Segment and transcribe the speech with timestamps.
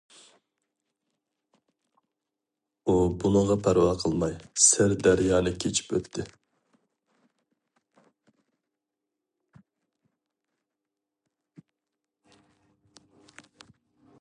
[2.87, 4.33] ئۇ بۇنىڭغا پەرۋا قىلماي
[4.69, 6.25] سىر دەريانى كېچىپ ئۆتتى.